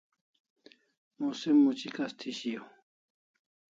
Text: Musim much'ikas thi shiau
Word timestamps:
Musim 1.19 1.57
much'ikas 1.69 2.11
thi 2.19 2.29
shiau 2.39 2.65